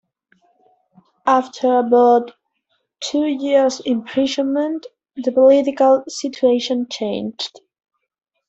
After 1.27 1.77
about 1.77 2.31
two 3.01 3.23
years 3.27 3.81
imprisonment, 3.85 4.87
the 5.15 5.31
political 5.31 6.03
situation 6.07 6.87
changed. 6.89 7.61